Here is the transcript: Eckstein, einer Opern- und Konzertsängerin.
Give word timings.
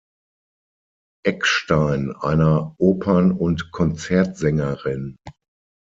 Eckstein, 1.23 2.11
einer 2.11 2.73
Opern- 2.79 3.33
und 3.33 3.71
Konzertsängerin. 3.71 5.15